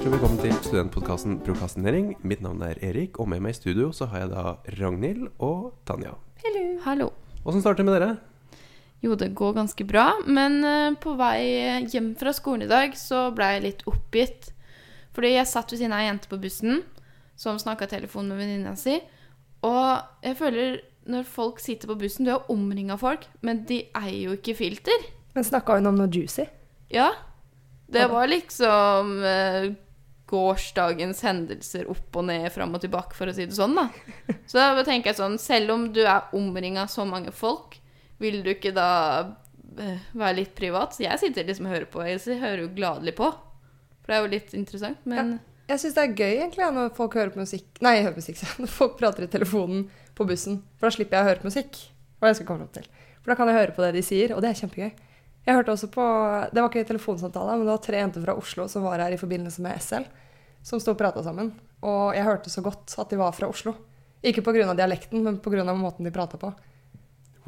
[0.00, 2.06] hjertelig velkommen til studentpodkasten Prokastinering.
[2.24, 4.44] Mitt navn er Erik, og med meg i studio så har jeg da
[4.78, 6.14] Ragnhild og Tanja.
[6.86, 7.10] Hallo.
[7.44, 8.14] Åssen starter det med dere?
[9.04, 13.26] Jo, det går ganske bra, men eh, på vei hjem fra skolen i dag så
[13.36, 14.48] ble jeg litt oppgitt.
[15.12, 16.80] Fordi jeg satt ved siden av ei jente på bussen
[17.36, 18.96] som snakka telefon med venninna si.
[19.68, 20.80] Og jeg føler
[21.12, 24.56] når folk sitter på bussen Du er omringa av folk, men de eier jo ikke
[24.64, 25.06] filter.
[25.36, 26.48] Men snakka hun om noe juicy?
[26.88, 27.12] Ja.
[27.90, 29.70] Det var liksom eh,
[30.30, 33.88] gårsdagens hendelser opp og ned, fram og tilbake, for å si det sånn, da.
[34.48, 37.76] Så da tenker jeg sånn, selv om du er omringa så mange folk,
[38.20, 38.90] vil du ikke da
[39.80, 40.94] eh, være litt privat?
[40.94, 42.04] Så jeg sitter liksom og hører på.
[42.06, 43.30] Jeg hører jo gladelig på.
[44.00, 45.38] For det er jo litt interessant, men
[45.70, 48.72] Jeg syns det er gøy egentlig når folk hører på musikk Nei, hører musikk, når
[48.72, 49.84] folk prater i telefonen
[50.18, 50.62] på bussen.
[50.78, 51.78] For da slipper jeg å høre på musikk.
[52.18, 52.88] Hva jeg skal komme opp til.
[53.20, 54.90] For da kan jeg høre på det de sier, og det er kjempegøy.
[55.46, 56.04] Jeg hørte også på,
[56.52, 59.20] Det var ikke telefonsamtale, men det var tre jenter fra Oslo som var her i
[59.20, 60.08] forbindelse med SL,
[60.62, 61.54] som sto og prata sammen.
[61.80, 63.74] Og jeg hørte så godt at de var fra Oslo.
[64.22, 64.74] Ikke pga.
[64.74, 65.64] dialekten, men pga.
[65.74, 66.52] måten de prata på.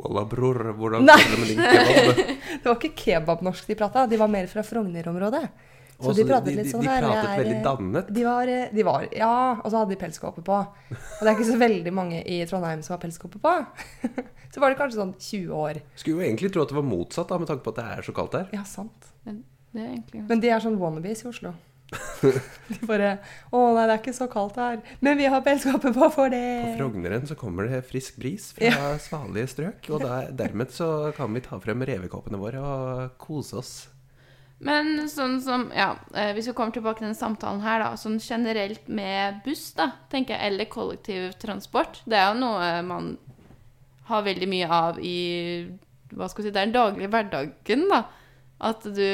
[0.00, 1.18] Walla, bror, hvordan Nei.
[1.20, 2.22] det med din kebab?
[2.62, 5.44] Det var ikke kebabnorsk de prata, de var mer fra Frogner-området.
[6.00, 7.02] Så de pratet litt de, de, de her.
[7.04, 8.12] pratet jeg er- veldig dannet.
[8.14, 8.46] De var,
[8.78, 10.60] de var Ja, og så hadde de pelskåpe på.
[10.62, 13.54] Og det er ikke så veldig mange i Trondheim som har pelskåpe på.
[14.52, 15.78] Så var det kanskje sånn 20 år.
[15.96, 18.02] Skulle jo egentlig tro at det var motsatt, da, med tanke på at det er
[18.04, 18.50] så kaldt her.
[18.52, 19.06] Ja, sant.
[19.24, 21.54] det er egentlig Men de er sånn wannabes i Oslo.
[22.68, 23.14] De bare
[23.52, 24.82] Å nei, det er ikke så kaldt her.
[25.04, 26.42] Men vi har pelskåpe på for det.
[26.66, 31.32] På Frogneren så kommer det frisk bris fra svalige strøk, og der, dermed så kan
[31.32, 33.72] vi ta frem revekåpene våre og kose oss.
[34.62, 37.92] Men sånn som Ja, eh, hvis vi kommer tilbake til denne samtalen her, da.
[37.98, 42.02] Sånn generelt med buss, da, tenker jeg, eller kollektivtransport.
[42.06, 43.16] Det er jo noe man
[44.10, 45.18] har veldig mye av i
[46.12, 48.04] Hva skal vi si Det er den daglige hverdagen, da.
[48.62, 49.06] At du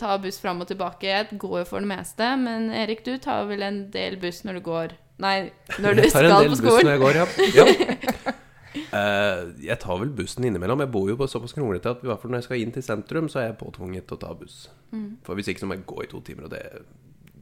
[0.00, 1.10] tar buss fram og tilbake.
[1.10, 4.60] Jeg går jo for det meste, men Erik, du tar vel en del buss når
[4.60, 7.26] du går Nei, når du Jeg tar en del buss når jeg går, ja.
[7.54, 8.32] ja.
[8.74, 10.82] Eh, jeg tar vel bussen innimellom.
[10.82, 12.86] Jeg bor jo på såpass kronglete at i hvert fall når jeg skal inn til
[12.86, 14.68] sentrum, så er jeg påtvunget til å ta buss.
[14.90, 15.08] Mm.
[15.26, 16.64] For hvis ikke så må jeg gå i to timer, og det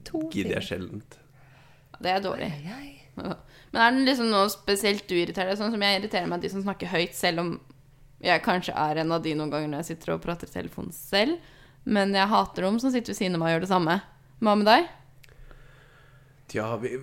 [0.08, 1.18] To gidder jeg sjeldent.
[2.02, 2.50] Det er dårlig.
[2.50, 3.34] Ai, ai.
[3.72, 5.60] Men er det liksom noe spesielt du irriterer deg?
[5.60, 7.52] Sånn som jeg irriterer meg de som snakker høyt, selv om
[8.22, 10.94] jeg kanskje er en av de noen ganger når jeg sitter og prater i telefonen
[10.94, 11.38] selv.
[11.84, 13.96] Men jeg hater dem som sitter ved siden av meg og gjør det samme.
[14.42, 14.90] Hva med deg?
[16.52, 16.94] Tja, vi,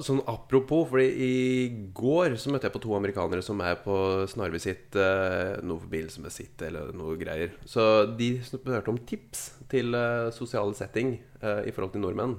[0.00, 1.32] sånn apropos, fordi i
[1.94, 3.96] går så møtte jeg på to amerikanere som er på
[4.30, 7.52] snarvisitt, eh, noe sitt eller noe greier.
[7.68, 12.38] Så de spurte om tips til eh, sosiale setting eh, i forhold til nordmenn.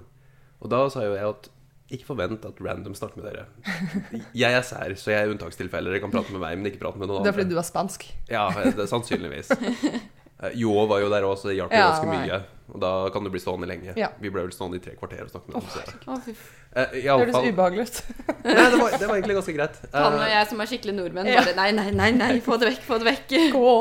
[0.63, 1.51] Og da sa jo jeg at
[1.93, 3.45] ikke forvent at random snakker med dere.
[4.41, 5.93] Jeg er sær, så jeg er unntakstilfeller.
[5.93, 7.27] Dere kan prate med meg, men ikke prate med noen andre.
[7.27, 8.05] Det er fordi du er spansk.
[8.31, 9.51] Ja, det er sannsynligvis.
[10.43, 12.41] Eh, Jo var jo der òg, så det hjalp Ja, ganske mye.
[12.73, 13.93] Og da kan du bli stående lenge.
[13.99, 14.07] Ja.
[14.21, 16.21] Vi ble vel stående i tre kvarter og snakke med dem.
[16.23, 16.43] fy f...
[16.73, 17.97] Eh, Det høres ubehagelig ut.
[18.47, 19.75] Nei, det var, det var egentlig ganske greit.
[19.93, 21.43] Han og Eh, jeg som er skikkelig nordmenn, Ja.
[21.43, 23.35] bare nei, nei, nei, nei, få det vekk, få det vekk.
[23.53, 23.75] Gå.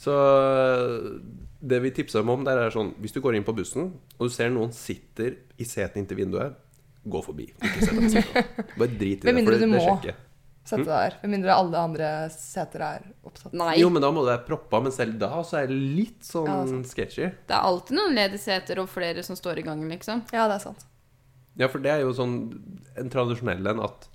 [0.00, 0.14] så
[1.60, 4.28] det vi tipsa dem om, der er sånn Hvis du går inn på bussen, og
[4.30, 6.54] du ser noen sitter i setet inntil vinduet,
[7.04, 7.50] gå forbi.
[7.60, 8.66] Ikke sett deg på siden.
[8.78, 10.14] Bare drit i det, for det, du det må.
[10.70, 11.16] Sette deg der.
[11.24, 13.52] Med mindre alle andre seter er opptatt.
[13.58, 13.74] Nei.
[13.80, 16.46] Jo, men da må du være proppa, men selv da så er det litt sånn
[16.48, 16.88] Ja, sant.
[16.90, 17.30] sketchy.
[17.48, 20.22] Det er alltid noen ledige seter og flere som står i gangen, liksom.
[20.34, 20.86] Ja, det er sant.
[21.58, 22.36] Ja, for det er jo sånn
[22.96, 24.06] en tradisjonell en at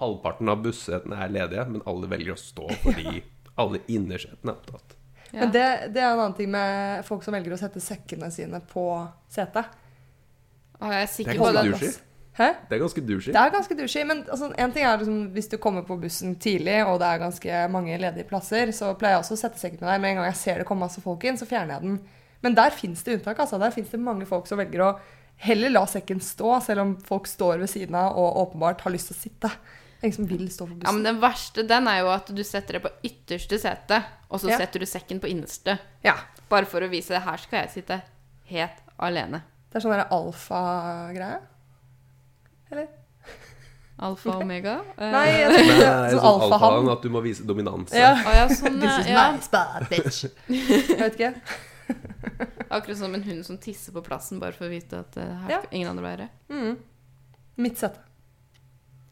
[0.00, 3.22] halvparten av bussetene er ledige, men alle velger å stå fordi
[3.62, 4.96] alle innersetene er opptatt.
[5.34, 5.40] Ja.
[5.40, 5.64] Men det,
[5.94, 8.84] det er en annen ting med folk som velger å sette sekkene sine på
[9.32, 9.70] setet.
[10.78, 11.94] Å, jeg er Det er sikker på det.
[12.34, 12.48] Hæ?
[12.68, 13.30] Det er ganske douchey.
[13.32, 16.34] Det er ganske douchey, men altså, en ting er liksom, hvis du kommer på bussen
[16.42, 19.78] tidlig, og det er ganske mange ledige plasser, så pleier jeg også å sette sekken
[19.80, 20.00] med deg.
[20.02, 22.00] Med en gang jeg ser det komme masse folk inn, så fjerner jeg den.
[22.42, 23.38] Men der fins det unntak.
[23.38, 23.58] altså.
[23.62, 24.98] Der fins det mange folk som velger å
[25.46, 29.08] heller la sekken stå, selv om folk står ved siden av og åpenbart har lyst
[29.12, 29.50] til å sitte.
[30.02, 31.02] Ingen som vil stå på Ja, men.
[31.06, 34.58] Den verste den er jo at du setter deg på ytterste sete, og så Ja.
[34.58, 35.78] setter du sekken på innerste.
[36.02, 36.14] Ja.
[36.50, 38.02] Bare for å vise her skal jeg sitte
[38.50, 39.42] helt alene.
[39.72, 41.40] Det er sånn alfa-greie.
[42.74, 42.92] Eller?
[44.04, 44.78] Alfa og omega.
[44.98, 46.88] Eh, Nei, jeg Nei, tenkte sånn sånn alfahann.
[46.96, 47.94] at du må vise dominanse.
[47.94, 48.14] Ja.
[48.18, 49.28] Oh, ja, sånn, This is ja.
[49.30, 50.24] my spot, bitch.
[50.90, 51.30] Jeg vet ikke.
[52.74, 55.52] Akkurat som en hund som tisser på plassen bare for å vite at det her
[55.52, 55.60] Ja.
[55.70, 56.26] ingen andre være.
[56.50, 56.74] Mm.
[57.62, 58.02] Mitt sete.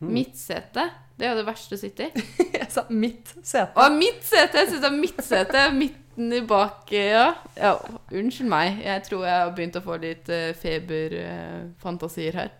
[0.03, 0.09] Mm.
[0.17, 2.25] Midtsete, det er jo det verste å sitte i.
[2.57, 3.71] Jeg sa mitt sete.
[3.79, 4.65] Å, midtsete!
[4.65, 5.63] Jeg syns det er midtsete.
[5.79, 7.29] Midten i bak, ja.
[7.55, 7.71] ja.
[8.11, 8.81] Unnskyld meg.
[8.83, 12.51] Jeg tror jeg har begynt å få litt uh, feberfantasier her.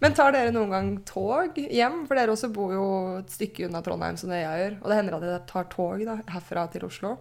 [0.00, 2.04] Men tar dere noen gang tog hjem?
[2.06, 2.84] For dere også bor jo
[3.18, 4.76] et stykke unna Trondheim, som det jeg gjør.
[4.82, 7.16] Og det hender at dere tar tog da, herfra til Oslo.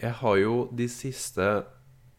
[0.00, 1.48] Jeg har jo de siste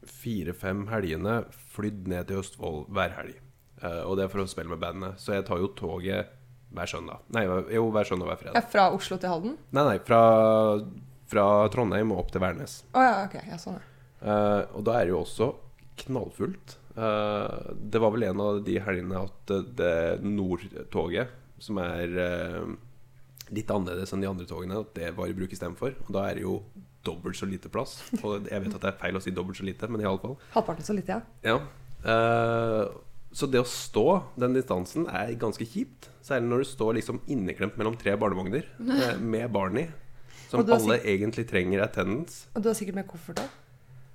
[0.05, 1.37] fire-fem helgene
[1.75, 3.37] flydd ned til Østfold hver helg.
[3.81, 5.21] Eh, og det er for å spille med bandet.
[5.21, 6.33] Så jeg tar jo toget
[6.71, 7.23] hver søndag.
[7.35, 8.69] Nei, jo, hver søndag og hver Ja, fredag.
[8.73, 9.55] fra Oslo til Halden?
[9.75, 10.21] Nei, nei, fra,
[11.31, 12.81] fra Trondheim og opp til Værnes.
[12.95, 13.39] Å ja, ok.
[13.47, 13.87] Ja, sånn, ja.
[14.21, 15.49] Eh, og da er det jo også
[16.03, 16.77] knallfullt.
[16.95, 19.95] Eh, det var vel en av de helgene at eh, det
[20.25, 22.71] Nordtoget, som er eh,
[23.55, 25.95] litt annerledes enn de andre togene, at det var i bruk istedenfor.
[26.07, 26.57] Og da er det jo
[27.05, 27.99] dobbelt så lite plass.
[28.21, 30.35] Og jeg vet at det er feil å si dobbelt så lite, men iallfall.
[30.55, 31.55] Halvparten så lite, ja.
[31.55, 31.61] Ja.
[33.31, 34.05] Så det å stå
[34.39, 36.09] den distansen er ganske kjipt.
[36.25, 38.67] Særlig når du står liksom inneklemt mellom tre barnevogner
[39.17, 39.87] med barn i.
[40.51, 42.49] Som alle egentlig trenger attendance.
[42.53, 43.60] Og du har sikkert med koffert òg?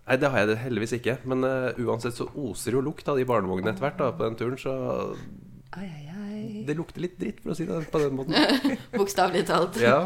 [0.07, 1.17] Nei, det har jeg det heldigvis ikke.
[1.27, 4.39] Men uh, uansett så oser jo lukt av de barnevognene etter hvert da, på den
[4.39, 4.59] turen.
[4.61, 4.75] Så
[5.77, 6.65] Ai, ai, ai.
[6.69, 8.37] det lukter litt dritt, for å si det på den måten.
[8.97, 9.81] Bokstavelig talt.
[9.83, 10.05] Ja.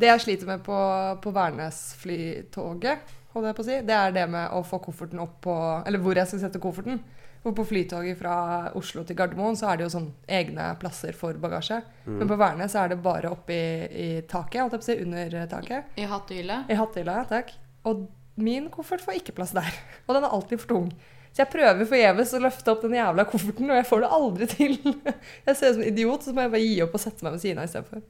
[0.00, 0.76] Det jeg sliter med på,
[1.20, 5.40] på Værnes-flytoget, holdt jeg på å si, det er det med å få kofferten opp
[5.44, 7.02] på Eller hvor jeg skal sette kofferten.
[7.40, 8.34] For på flytoget fra
[8.76, 11.78] Oslo til Gardermoen så er det jo sånn egne plasser for bagasje.
[12.04, 14.96] Men på Værnes er det bare oppi i, i taket, holdt jeg på å si,
[15.06, 15.94] under taket.
[15.96, 16.58] I hattehylla.
[16.68, 17.54] I hattehylla, takk.
[17.88, 18.04] Og
[18.44, 19.72] min koffert får ikke plass der.
[20.06, 20.92] Og den er alltid for tung.
[21.30, 24.48] Så jeg prøver forgjeves å løfte opp den jævla kofferten, og jeg får det aldri
[24.50, 24.72] til.
[25.46, 27.36] Jeg ser ut som en idiot, så må jeg bare gi opp og sette meg
[27.36, 28.02] ved siden av istedenfor.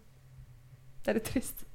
[1.05, 1.67] Det er litt trist.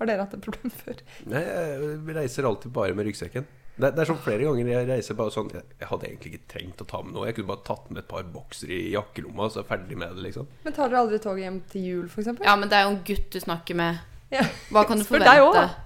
[0.00, 1.00] Har dere hatt et problem før?
[1.30, 3.46] Nei, jeg reiser alltid bare med ryggsekken.
[3.80, 6.48] Det, det er sånn flere ganger jeg reiser bare sånn Jeg, jeg hadde egentlig ikke
[6.52, 7.28] trengt å ta med noe.
[7.28, 10.00] Jeg kunne bare tatt med et par bokser i jakkelomma, og så er jeg ferdig
[10.00, 10.48] med det, liksom.
[10.64, 12.32] Men tar dere aldri toget hjem til jul, f.eks.?
[12.44, 14.02] Ja, men det er jo en gutt du snakker med.
[14.34, 14.44] Ja.
[14.74, 15.78] Hva kan du Spør deg.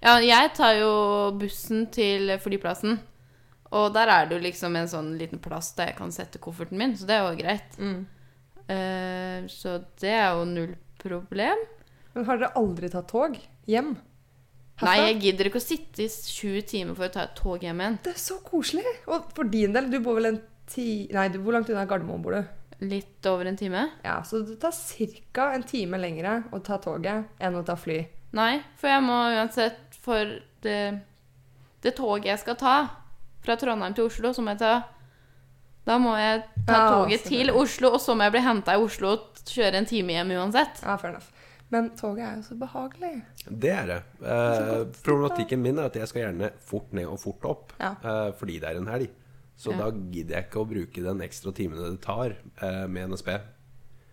[0.00, 0.92] Ja, jeg tar jo
[1.36, 2.98] bussen til flyplassen.
[3.76, 6.78] Og der er det jo liksom en sånn liten plass der jeg kan sette kofferten
[6.80, 7.76] min, så det er jo greit.
[7.78, 8.00] Mm.
[8.70, 11.66] Uh, så det er jo null problem.
[12.14, 13.36] Men har dere aldri tatt tog
[13.70, 13.92] hjem?
[14.80, 14.88] Herfra?
[14.88, 17.82] Nei, jeg gidder ikke å sitte i 20 timer for å ta et tog hjem
[17.82, 17.98] igjen.
[18.06, 18.94] Det er så koselig!
[19.12, 20.86] Og for din del, du bor vel en ti...
[21.12, 22.56] Nei, du, hvor langt unna Gardermoen bor du?
[22.88, 23.84] Litt over en time.
[24.06, 24.72] Ja, Så det tar
[25.36, 25.50] ca.
[25.52, 28.00] en time lengre å ta toget enn å ta fly.
[28.32, 30.76] Nei, for jeg må uansett For det,
[31.82, 32.76] det toget jeg skal ta
[33.42, 34.74] fra Trondheim til Oslo, så må jeg ta
[35.88, 37.50] Da må jeg ta Ja, toget til.
[37.56, 40.82] Oslo, og så må jeg bli henta i Oslo og kjøre en time hjem uansett.
[40.84, 41.30] Ja, fair enough.
[41.72, 43.12] Men toget er jo så behagelig.
[43.46, 43.98] Det er det.
[44.20, 47.92] Eh, problematikken min er at jeg skal gjerne fort ned og fort opp, Ja.
[48.04, 49.08] eh, fordi det er en helg.
[49.56, 49.78] Så Ja.
[49.78, 53.28] da gidder jeg ikke å bruke den ekstra timene det tar eh, med NSB.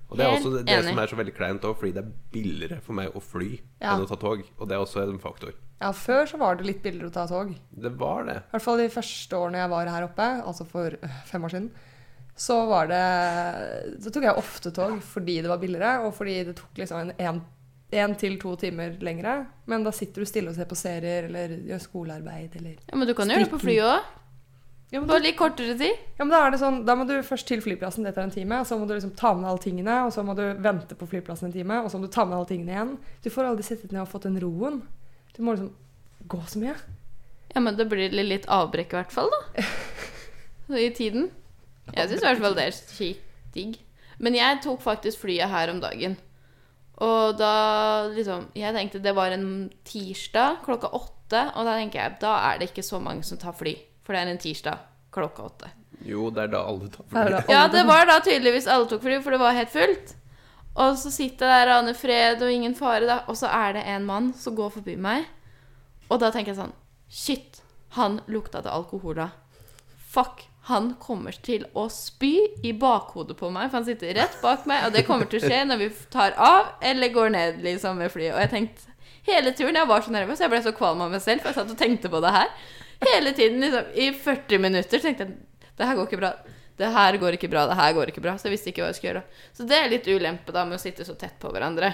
[0.08, 2.12] Og det er også det, det som er så veldig kleint òg, fordi det er
[2.32, 3.50] billigere for meg å fly
[3.82, 3.96] Ja.
[3.96, 4.44] enn å ta tog.
[4.58, 5.52] Og det er også en faktor.
[5.82, 7.52] Ja, før så var det litt billigere å ta tog.
[7.72, 8.38] Det var det.
[8.48, 11.54] I hvert fall de første årene jeg var her oppe, altså for øh, fem år
[11.54, 11.70] siden,
[12.38, 16.56] så var det Så tok jeg ofte tog fordi det var billigere, og fordi det
[16.60, 17.42] tok liksom en, en,
[17.98, 19.46] en til to timer lengre.
[19.66, 23.08] Men da sitter du stille og ser på serier eller gjør skolearbeid eller Ja, Men
[23.10, 24.14] du kan gjøre det på fly òg.
[24.90, 26.04] Ja, men, da, litt kortere tid.
[26.16, 28.32] ja, men da er det sånn Da må du først til flyplassen, det tar en
[28.32, 28.62] time.
[28.64, 31.10] Og så må du liksom ta med alle tingene, og så må du vente på
[31.12, 32.94] flyplassen en time, og så må du ta med alle tingene igjen.
[33.26, 34.80] Du får aldri sittet ned og fått den roen.
[35.36, 35.74] Du må liksom
[36.32, 36.78] gå så mye.
[37.54, 39.68] Ja, men det blir litt avbrekk i hvert fall, da.
[40.88, 41.30] I tiden.
[41.96, 43.78] Jeg syns i hvert fall det er kjipt digg.
[44.24, 46.18] Men jeg tok faktisk flyet her om dagen.
[47.06, 52.18] Og da liksom Jeg tenkte det var en tirsdag klokka åtte, og da tenker jeg
[52.24, 53.76] da er det ikke så mange som tar fly.
[54.08, 55.72] For det er en tirsdag klokka åtte.
[56.08, 57.24] Jo, det er da alle tar fly.
[57.34, 60.14] det Ja, det var da tydeligvis alle tok fly, for det var helt fullt.
[60.78, 63.18] Og så sitter jeg der, aner fred og ingen fare, da.
[63.28, 65.26] Og så er det en mann som går forbi meg.
[66.08, 66.76] Og da tenker jeg sånn
[67.12, 67.62] Shit,
[67.98, 69.30] han lukta til alkohol da.
[70.12, 70.46] Fuck.
[70.68, 72.34] Han kommer til å spy
[72.68, 75.48] i bakhodet på meg, for han sitter rett bak meg, og det kommer til å
[75.48, 78.34] skje når vi tar av eller går ned liksom med flyet.
[78.36, 78.92] Og jeg tenkte
[79.30, 81.60] hele turen Jeg var så nervøs, jeg ble så kvalm av meg selv, for jeg
[81.62, 82.52] satt og tenkte på det her.
[83.06, 85.38] Hele tiden, liksom, i 40 minutter, tenkte jeg
[85.78, 86.32] det her går ikke bra.
[86.78, 88.34] Det her går ikke bra, det her går ikke bra.
[88.38, 89.42] Så jeg visste ikke hva jeg skulle gjøre.
[89.54, 91.92] Så det er litt ulempe da med å sitte så tett på hverandre.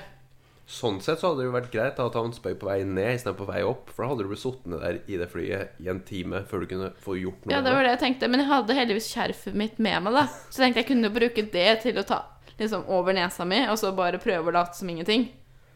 [0.64, 3.18] Sånn sett så hadde det jo vært greit da, at han spøy på vei ned
[3.18, 3.92] istedenfor på vei opp.
[3.92, 6.70] For da hadde du blitt sittende der i det flyet i en time før du
[6.72, 8.32] kunne få gjort noe Ja, det var det jeg tenkte.
[8.32, 10.26] Men jeg hadde heldigvis skjerfet mitt med meg, da.
[10.48, 12.22] Så jeg tenkte jeg kunne bruke det til å ta
[12.60, 15.28] liksom over nesa mi, og så bare prøve å late som ingenting.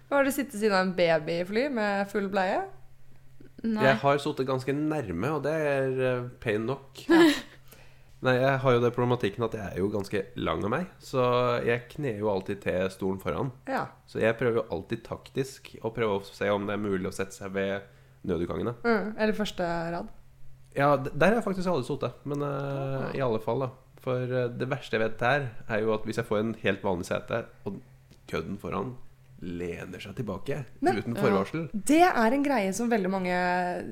[0.08, 2.62] Har du sittet siden av en baby i fly med full bleie?
[3.66, 3.84] Nei.
[3.88, 7.02] Jeg har sittet ganske nærme, og det er eh, pain nok.
[8.26, 11.24] Nei, jeg har jo det problematikken at jeg er jo ganske lang av meg, så
[11.66, 13.52] jeg kner jo alltid til stolen foran.
[13.70, 13.84] Ja.
[14.10, 17.14] Så jeg prøver jo alltid taktisk å prøve å se om det er mulig å
[17.14, 17.86] sette seg ved
[18.28, 18.74] nødutgangene.
[18.82, 20.10] Mm, eller første rad.
[20.78, 23.70] Ja, der har jeg faktisk aldri sittet, men eh, i alle fall, da.
[24.02, 26.86] For eh, det verste jeg vet der, er jo at hvis jeg får en helt
[26.86, 27.78] vanlig sete, og
[28.30, 28.96] kødden foran
[29.42, 33.38] lener seg tilbake Men- uten forvarsel Det er en greie som veldig mange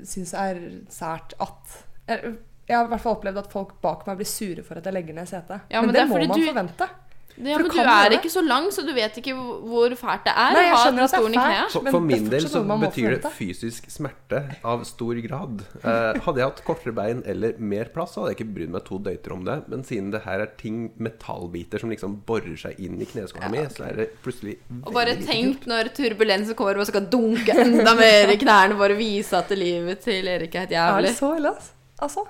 [0.06, 0.60] syns er
[0.90, 1.76] sært at
[2.08, 2.32] eh,
[2.68, 4.94] Jeg har i hvert fall opplevd at folk bak meg blir sure for at jeg
[4.96, 5.62] legger ned setet.
[5.70, 6.88] Ja, men, men det, det må man du- forvente.
[7.36, 10.54] Ja, men du er ikke så lang, så du vet ikke hvor fælt det er
[10.56, 11.74] Nei, jeg å ha skjønner den at det er stolen i fælt.
[11.74, 14.40] For, for er min del så betyr det fysisk smerte
[14.72, 15.66] av stor grad.
[15.82, 18.86] Eh, hadde jeg hatt kortere bein eller mer plass, så hadde jeg ikke brydd meg
[18.88, 19.58] to døyter om det.
[19.74, 23.66] Men siden det her er ting, metallbiter, som liksom borer seg inn i kneskåla mi,
[23.76, 24.56] så er det plutselig
[24.86, 29.00] Og bare tenk når turbulensen kommer og skal dunke enda mer i knærne for å
[29.02, 31.12] vise at livet til Erik er Er jævlig.
[31.12, 31.52] det så ille.
[32.00, 32.24] Altså?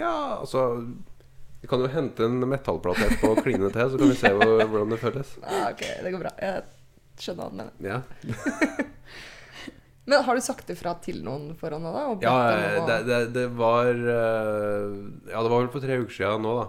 [0.00, 0.64] Ja, altså
[1.60, 4.62] Vi kan jo hente en metallplate etterpå og kline til, så kan vi se hvor,
[4.64, 5.32] hvordan det føles.
[5.44, 6.32] Ja, ok, det går bra.
[6.40, 6.62] Jeg
[7.20, 7.74] skjønner hva du mener.
[7.84, 8.00] Ja,
[10.10, 12.04] Men har du sagt ifra til noen foran deg, da?
[12.24, 12.34] ja
[12.80, 14.86] å- det, det, det var eh,
[15.30, 16.64] Ja, det var vel for tre uker siden nå, da.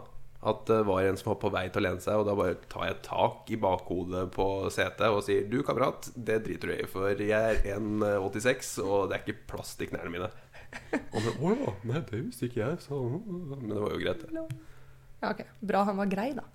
[0.52, 2.56] At det var en som var på vei til å lene seg, og da bare
[2.70, 6.88] tar jeg tak i bakhodet på setet og sier Du, kamerat, det driter du i,
[6.90, 10.30] for jeg er 1,86, og det er ikke plass til knærne mine.
[11.14, 14.22] Og han, Å ja, nei, det visste ikke jeg, så Men det var jo greit,
[14.28, 14.46] det.
[15.22, 15.46] Ja, ok.
[15.60, 16.48] Bra han var grei, da.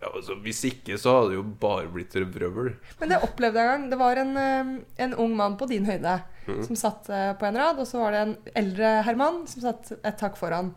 [0.00, 2.70] Ja, altså, hvis ikke, så hadde det jo bare blitt røvrøvel.
[3.02, 3.88] Men det opplevde jeg en gang.
[3.92, 4.70] Det var en, eh,
[5.04, 6.14] en ung mann på din høyde
[6.46, 6.62] mm.
[6.68, 9.92] som satt eh, på en rad, og så var det en eldre herrmann som satt
[9.98, 10.72] et hakk foran.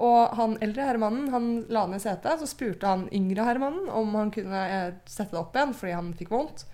[0.00, 4.30] Og han eldre herremannen han la ned setet, så spurte han yngre herremannen om han
[4.32, 6.64] kunne eh, sette det opp igjen fordi han fikk vondt.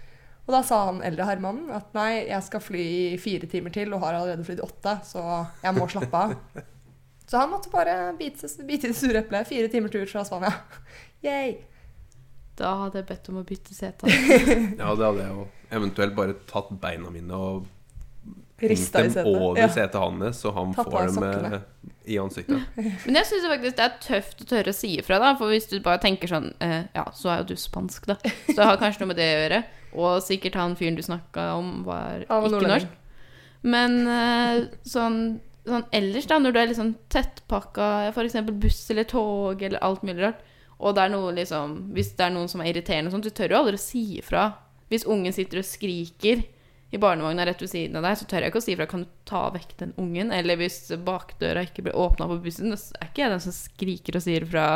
[0.46, 2.86] Og da sa han eldre herremannen at nei, jeg skal fly
[3.16, 5.24] i fire timer til og har allerede flydd åtte, så
[5.64, 6.36] jeg må slappe av.
[7.26, 9.48] Så han måtte bare bite, bite i det sure eplet.
[9.48, 10.52] Fire timer tur fra Spania.
[11.26, 11.56] Yay.
[12.56, 14.08] Da hadde jeg bedt om å bytte sete.
[14.80, 15.46] Ja, det hadde jeg jo.
[15.76, 17.66] Eventuelt bare tatt beina mine og
[18.62, 19.26] Rista i dem setet.
[19.36, 19.66] over Ja.
[19.68, 21.60] setet hans, så han Tatt får dem eh,
[22.08, 22.62] i ansiktet.
[23.04, 25.34] Men jeg syns faktisk det er tøft å tørre å si ifra, da.
[25.36, 28.16] For hvis du bare tenker sånn eh, Ja, så er jo du spansk, da.
[28.46, 29.60] Så det har kanskje noe med det å gjøre.
[29.96, 32.96] Og sikkert han fyren du snakka om, var var ikke norsk.
[33.66, 35.20] Men eh, sånn,
[35.66, 38.36] sånn ellers, da, når du er liksom tettpakka, f.eks.
[38.52, 40.44] buss eller tog eller alt mulig rart,
[40.76, 43.32] og det er noe liksom Hvis det er noen som er irriterende og sånt, du
[43.32, 44.50] tør jo aldri å si ifra.
[44.92, 46.42] Hvis ungen sitter og skriker
[46.94, 48.86] i barnevogna rett ved siden av deg, så tør jeg ikke å si ifra.
[48.90, 50.30] Kan du ta vekk den ungen?
[50.36, 54.20] Eller hvis bakdøra ikke blir åpna på bussen, så er ikke jeg den som skriker
[54.20, 54.66] og sier ifra.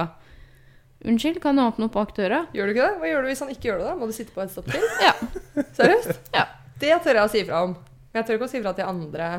[1.05, 2.43] Unnskyld, kan du åpne opp bakdøra?
[2.57, 2.99] Gjør du ikke det?
[3.01, 3.87] Hva gjør du hvis han ikke gjør det?
[3.93, 3.95] da?
[4.01, 4.89] Må du sitte på et stopp til?
[5.05, 5.15] Ja.
[5.79, 6.35] Seriøst?
[6.35, 6.49] Ja.
[6.81, 7.79] Det tør jeg å si ifra om.
[8.11, 9.31] Men jeg tør ikke å si ifra til andre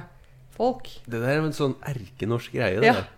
[0.56, 0.88] folk.
[1.06, 2.80] Det der er en sånn erkenorsk greie.
[2.82, 2.94] Det Ja.
[3.02, 3.10] der.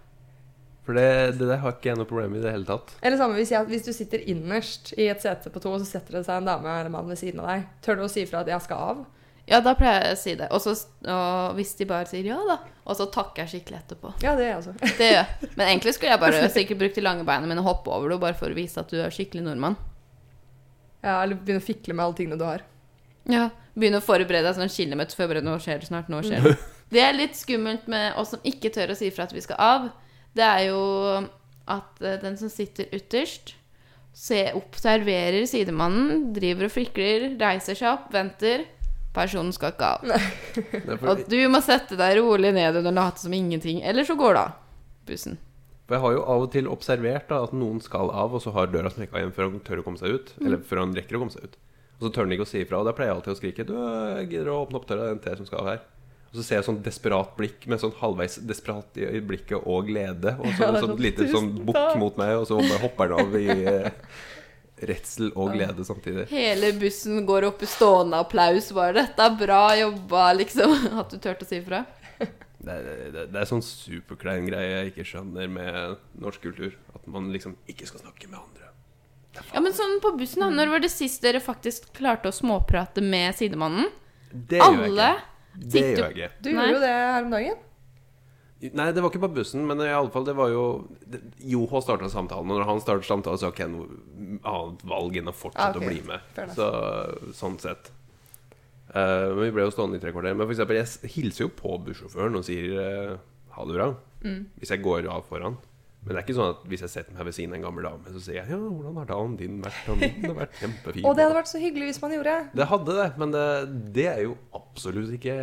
[0.84, 2.92] For det, det der har ikke jeg noe problem med i det hele tatt.
[3.02, 5.88] Eller samme hvis, jeg, hvis du sitter innerst i et sete på to, og så
[5.88, 7.70] setter det seg en dame eller mann ved siden av deg.
[7.86, 9.06] Tør du å si ifra at jeg skal av?
[9.48, 10.50] Ja, da pleier jeg å si det.
[10.56, 10.74] Også,
[11.08, 12.58] og hvis de bare sier ja, da.
[12.88, 14.12] Og så takker jeg skikkelig etterpå.
[14.24, 14.75] Ja, det gjør jeg også.
[15.00, 15.50] Det gjør jeg.
[15.56, 18.20] Men egentlig skulle jeg bare sikkert brukt de lange beina mine og hoppe over det,
[18.24, 19.80] bare for å vise at du er skikkelig nordmann.
[21.04, 22.63] Ja, eller begynne å fikle med alle tingene du har.
[23.32, 26.58] Ja, Begynne å forberede deg sånn kilometer før nå skjer det snart, nå skjer det.
[26.93, 29.59] Det er litt skummelt med oss som ikke tør å si fra at vi skal
[29.62, 29.89] av.
[30.38, 30.83] Det er jo
[31.69, 33.55] at eh, den som sitter ytterst,
[34.13, 38.67] se, observerer sidemannen, driver og fikler, reiser seg opp, venter.
[39.13, 40.05] Personen skal ikke av.
[40.73, 43.83] Det Og du må sette deg rolig ned og late som ingenting.
[43.85, 44.55] Eller så går det av.
[45.05, 45.38] Bussen.
[45.85, 48.53] for jeg har jo av og til observert da, at noen skal av, og så
[48.55, 50.33] har døra smekka igjen før han tør å komme seg ut.
[50.41, 51.57] Eller før han rekker å komme seg ut.
[52.00, 52.79] Og så tør han ikke å si ifra.
[52.81, 55.12] Og da pleier jeg alltid å skrike Du, jeg gidder å åpne opp døra, det
[55.12, 55.83] er en T som skal av her.
[56.34, 60.32] Og så ser jeg sånn desperat blikk med sånn halvveis desperat i blikket og glede.
[60.40, 63.28] Og så Ja, sånn sånn, lite sånn «Tusen bukk mot meg, og så hopper han
[63.28, 63.92] av i eh,
[64.90, 66.25] redsel og glede samtidig.
[66.34, 68.72] Hele bussen går opp i stående applaus.
[68.74, 70.74] Bare 'Dette er bra jobba', liksom.
[71.04, 71.84] At du turte å si ifra.
[72.63, 76.74] Det er, det, det er sånn superklein greie jeg ikke skjønner med norsk kultur.
[76.96, 78.72] At man liksom ikke skal snakke med andre.
[79.54, 80.50] Ja, men sånn på bussen, da.
[80.50, 83.92] Når var det sist dere faktisk klarte å småprate med sidemannen?
[84.32, 85.12] Det gjør jeg ikke.
[85.57, 86.31] Det gjør jeg ikke.
[86.43, 87.62] Du gjorde jo det her om dagen.
[88.63, 90.62] Nei, det var ikke på bussen, men i alle fall, det var jo
[91.51, 95.17] Joho starta samtalen, og når han startet samtalen, så har ikke jeg noe annet valg
[95.19, 95.83] enn å fortsette Ah, ok.
[95.83, 96.39] å bli med.
[96.55, 96.69] Så,
[97.36, 97.91] sånn sett.
[98.93, 100.36] Uh, men vi ble jo stående i tre kvarter.
[100.38, 103.13] Men for eksempel, jeg hilser jo på bussjåføren og sier uh,
[103.57, 103.89] ha det bra.
[104.24, 104.39] Mm.
[104.62, 105.60] Hvis jeg går av foran.
[106.03, 107.86] Men det er ikke sånn at hvis jeg setter meg ved siden av en gammel
[107.88, 109.86] dame, så sier jeg ja, hvordan har dagen din vært?
[109.88, 111.05] Og min har vært kjempefin.
[111.07, 112.33] Og det hadde vært så hyggelig hvis man gjorde.
[112.60, 113.43] Det hadde det, men det,
[113.95, 115.36] det er jo absolutt ikke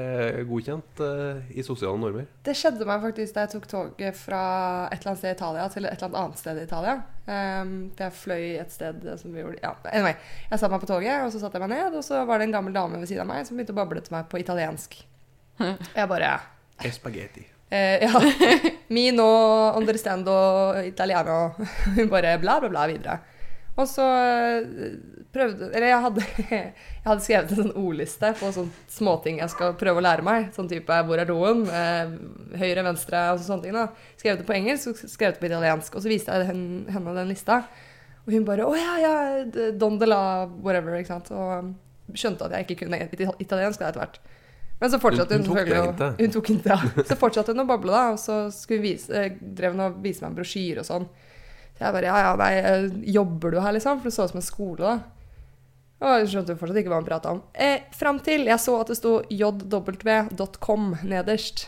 [0.51, 2.27] godkjent uh, i sosiale normer.
[2.45, 4.43] Det skjedde meg faktisk da jeg tok toget fra
[4.91, 6.97] et eller annet sted i Italia til et eller annet annet sted i Italia.
[7.31, 10.19] Um, for jeg fløy et sted som vi gjorde Ja, anyway.
[10.51, 12.51] Jeg satte meg på toget, og så satte jeg meg ned, og så var det
[12.51, 15.01] en gammel dame ved siden av meg som begynte å bable til meg på italiensk.
[15.97, 16.37] Jeg bare
[16.85, 17.49] Espagetti.
[17.73, 18.13] Uh, Ja.
[18.91, 20.33] Mi no understando
[20.83, 21.55] italiano.
[21.97, 23.21] Hun bare bla, bla, bla videre.
[23.79, 24.65] Og så eh,
[25.31, 29.77] prøvde Eller jeg hadde, jeg hadde skrevet en sånn ordliste på sånne småting jeg skal
[29.79, 30.49] prøve å lære meg.
[30.57, 32.17] Sånn type 'hvor er doen', eh,
[32.59, 33.79] høyre, venstre og sånne ting.
[33.79, 33.87] da.
[34.19, 35.95] Skrevet det på engelsk og skrevet det på italiensk.
[35.95, 37.63] Og så viste jeg henne den lista.
[38.27, 41.31] Og hun bare 'Å ja, ja, Don de la whatever', ikke sant.
[41.31, 41.75] Og
[42.15, 43.07] skjønte at jeg ikke kunne
[43.39, 44.19] italiensk etter hvert.
[44.81, 46.11] Men så fortsatte Hun- hun, hun tok det.
[46.25, 47.05] Hun tok hintet, ja.
[47.05, 48.05] Så fortsatte hun å boble, da.
[48.15, 51.09] Og så skulle vise, eh, drev hun og vise meg en brosjyre og sånn.
[51.77, 54.01] Så jeg bare ja, ja, nei, eh, jobber du her, liksom?
[54.01, 54.95] For det så ut som en skole, da.
[56.01, 57.43] Og jeg skjønte fortsatt ikke hva han prata om.
[57.55, 61.67] Eh, Fram til jeg så at det sto jw.com nederst.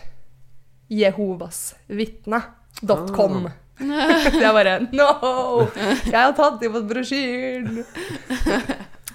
[0.93, 3.51] Jehovas vitne.com.
[3.83, 5.69] Så jeg bare No!
[6.05, 7.85] Jeg har tatt imot brosjyren!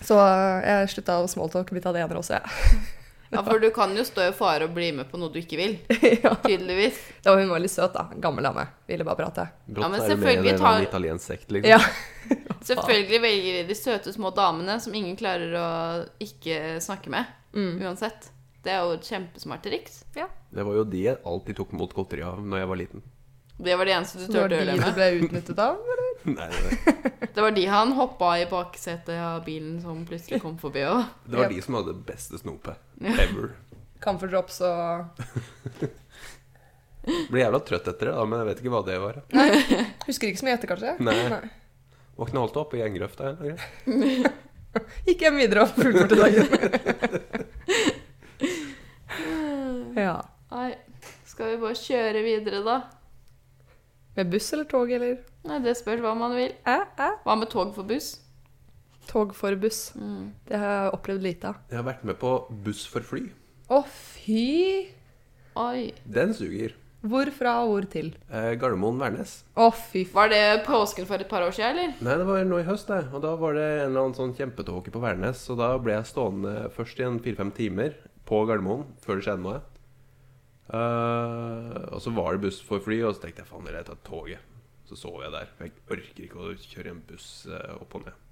[0.06, 2.46] Så eh, jeg slutta å smalltalke med italienere også, jeg.
[2.46, 2.97] Ja,
[3.44, 5.78] for du kan jo stå i fare og bli med på noe du ikke vil.
[6.24, 6.34] Ja.
[6.44, 7.00] Tydeligvis.
[7.24, 8.08] Da var hun veldig søt, da.
[8.24, 8.64] Gammel dame.
[8.88, 9.48] Ville bare prate.
[9.68, 11.76] Godt Ja, men er det med selvfølgelig en italiensk sekt, liksom.
[11.76, 11.82] Ja.
[12.68, 15.68] Selvfølgelig velger de de søte små damene som ingen klarer å
[16.20, 17.30] ikke snakke med.
[17.56, 17.78] Mm.
[17.86, 18.28] Uansett.
[18.66, 20.02] Det er jo et kjempesmart triks.
[20.12, 23.06] Det var jo det jeg alltid tok mot godteri av når jeg var liten.
[23.58, 25.08] Det var det eneste du Så det var turte å de gjøre det du ble
[25.28, 25.78] utnyttet av?
[25.94, 26.12] eller?
[26.38, 30.84] Nei, det, Det var de han hoppa i baksetet av bilen som plutselig kom forbi
[30.86, 31.04] òg.
[31.26, 33.14] det var de som hadde det beste snopet Ja.
[33.24, 33.56] ever.
[34.04, 35.08] Comfort drops og
[37.32, 39.22] Blir jævla trøtt etter det, da, men jeg vet ikke hva det var.
[39.32, 39.46] Nei.
[40.10, 40.92] Husker ikke så mye etter, kanskje?
[41.08, 41.40] Nei.
[42.20, 43.30] Våkna holdt opp i gjengrøfta.
[45.08, 46.46] Gikk hjem videre og fullførte dagen.
[49.96, 50.18] ja.
[50.52, 50.68] Nei,
[51.28, 52.78] skal vi bare kjøre videre, da?
[54.18, 55.20] Med buss eller tog, eller?
[55.46, 56.56] Nei, Det spørs hva man vil.
[56.66, 57.20] Eh, eh.
[57.24, 58.16] Hva med tog for buss?
[59.08, 59.92] Tog for buss.
[59.96, 60.34] Mm.
[60.48, 61.60] Det har jeg opplevd lite av.
[61.70, 62.32] Jeg har vært med på
[62.66, 63.28] Buss for fly.
[63.70, 64.90] Å, fy!
[65.58, 65.94] Oi.
[66.04, 66.74] Den suger.
[67.08, 68.10] Hvor fra og hvor til?
[68.34, 69.38] Eh, Gardermoen-Værnes.
[69.54, 70.12] Å, fy f...
[70.18, 71.96] Var det påsken for et par år siden, eller?
[72.02, 73.06] Nei, det var nå i høst, det.
[73.14, 75.46] Og da var det en eller annen sånn kjempetåke på Værnes.
[75.54, 77.96] Og da ble jeg stående først i en fire-fem timer
[78.28, 79.62] på Gardermoen før det skjedde noe.
[80.68, 84.00] Eh, og så var det buss for fly, og så tenkte jeg faen, jeg tar
[84.08, 84.56] toget.
[84.88, 85.52] Så sov jeg der.
[85.60, 88.24] Jeg orker ikke å kjøre en buss eh, opp og ned.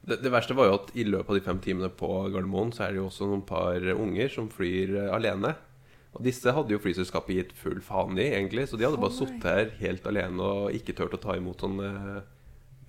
[0.00, 2.86] Det, det verste var jo at i løpet av de fem timene på Gardermoen så
[2.86, 5.54] er det jo også noen par unger som flyr eh, alene.
[6.16, 8.66] Og disse hadde jo flyselskapet gitt full faen i, egentlig.
[8.68, 11.62] Så de hadde bare Å, sittet her helt alene og ikke turt å ta imot
[11.62, 12.24] sånne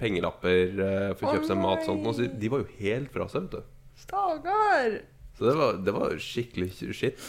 [0.01, 0.71] pengelapper
[1.19, 1.83] for å kjøpe kjøpe seg mat.
[1.85, 2.07] Sånt.
[2.09, 3.75] Og så de var jo helt fra seg, vet du.
[4.01, 4.97] Stakkar!
[5.37, 7.21] Så det var, det var skikkelig shit.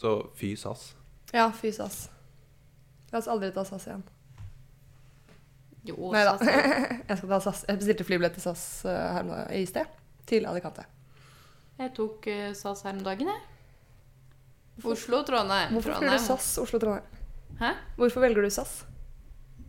[0.00, 0.94] Så fy SAS.
[1.32, 2.08] Ja, fy SAS.
[3.12, 4.04] La oss aldri ta SAS igjen.
[5.84, 6.38] Jo, Nei da.
[7.10, 7.64] Jeg skal ta SAS.
[7.68, 9.92] Jeg bestilte flybillett til SAS eh, her nå i sted.
[10.30, 10.86] Til Alicante.
[11.80, 13.46] Jeg tok uh, SAS her om dagen, jeg.
[14.84, 15.72] Oslo, Trondheim.
[15.76, 16.12] Hvorfor Trondheim.
[16.12, 17.20] velger du SAS Oslo-Trondheim?
[17.60, 17.70] Hæ?
[17.96, 18.74] Hvorfor velger du SAS?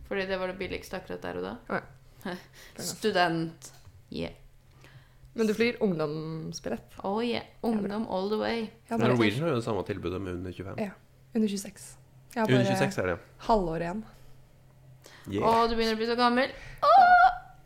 [0.08, 1.54] Fordi det var det billigste akkurat der og da.
[1.72, 2.36] Ja.
[2.92, 3.72] Student.
[4.12, 4.36] Yeah.
[5.34, 6.98] Men du flyr ungdomsbillett.
[7.08, 7.44] Oh yeah.
[7.64, 8.66] Ungdom all the way.
[8.90, 10.74] Norwegian har jo det samme tilbudet med under 25.
[10.78, 10.90] Ja.
[11.34, 11.86] under 26.
[12.34, 13.18] Jeg har Under bare 26 er det.
[13.46, 14.02] halvår igjen.
[15.30, 15.46] Yeah.
[15.46, 16.52] Å, du begynner å bli så gammel.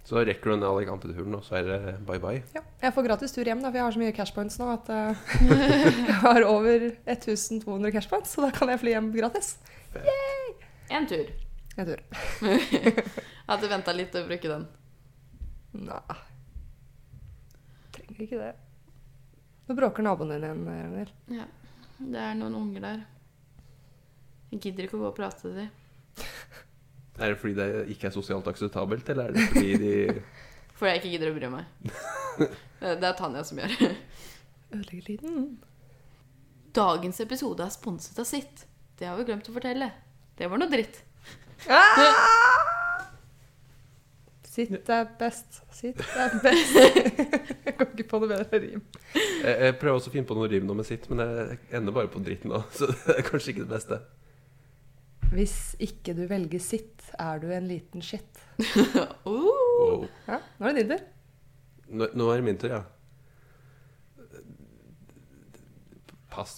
[0.07, 2.43] Så rekker du den Alicante-turen, og så er det bye bye.
[2.55, 2.63] Ja.
[2.85, 5.25] Jeg får gratis tur hjem, da, for jeg har så mye cashpoints nå at uh,
[5.51, 9.57] jeg har over 1200 cashpoints, så da kan jeg fly hjem gratis.
[10.95, 11.33] En tur.
[11.77, 12.01] En tur.
[12.47, 14.63] Jeg hadde venta litt til å bruke den.
[15.91, 16.17] Nei.
[18.17, 18.53] Trenger ikke det.
[19.67, 21.11] Nå bråker naboen din igjen, Ragnhild.
[21.37, 21.45] Ja.
[21.99, 23.03] Det er noen unger der.
[24.53, 25.69] Jeg gidder ikke å gå og prate til dem.
[27.21, 29.93] Er det fordi det ikke er sosialt akseptabelt, eller er det fordi de
[30.77, 31.71] Fordi jeg ikke gidder å bry meg.
[32.83, 33.73] Det det er Tanja som gjør.
[34.77, 35.47] Ødelegger lyden.
[36.77, 38.67] Dagens episode er sponset av Sitt.
[39.01, 39.89] Det har vi glemt å fortelle.
[40.37, 41.01] Det var noe dritt.
[44.57, 45.59] Sitt er best.
[45.75, 46.77] Sitt er best.
[47.67, 48.85] jeg kom ikke på noe bedre rim.
[49.13, 51.93] Jeg, jeg prøver også å finne på noe rim nå med sitt, men jeg ender
[51.97, 52.63] bare på dritten nå.
[52.77, 53.99] Så det er kanskje ikke det beste.
[55.27, 58.41] Hvis ikke du velger sitt, er du en liten shit.
[59.29, 59.51] oh.
[59.77, 60.07] Wow.
[60.25, 61.03] Ja, nå er det din tur.
[61.87, 62.81] Nå, nå er det min tur, ja.
[66.33, 66.55] Pass.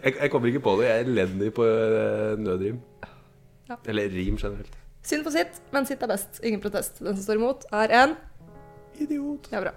[0.00, 0.88] jeg, jeg kommer ikke på det.
[0.88, 2.80] Jeg er elendig på eh, nødrim.
[3.68, 3.76] Ja.
[3.88, 4.80] Eller rim generelt.
[5.04, 6.40] Synd på sitt, men sitt er best.
[6.44, 7.02] Ingen protest.
[7.04, 8.16] Den som står imot, er en
[8.94, 9.48] Idiot.
[9.50, 9.72] Ja, bra.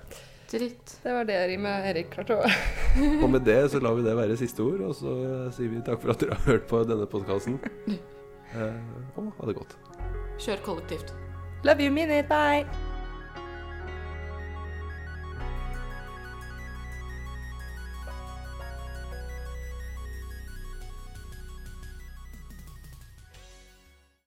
[0.51, 0.99] dritt.
[1.03, 2.51] Det var det rimet Erik klarte å
[3.23, 5.15] Og med det så lar vi det være siste ord, og så
[5.57, 7.59] sier vi takk for at dere har hørt på denne podkasten.
[8.55, 8.75] Eh,
[9.19, 9.73] og ha det godt.
[10.39, 11.11] Kjør kollektivt.
[11.67, 12.23] Love you, minute.
[12.31, 12.86] bye!